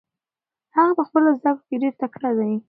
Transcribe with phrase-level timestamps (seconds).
[0.75, 2.53] هغه په خپلو زده کړو کې ډېر تکړه دی.